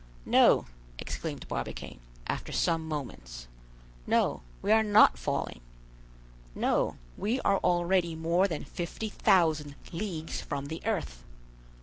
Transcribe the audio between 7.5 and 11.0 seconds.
already more than 50,000 leagues from the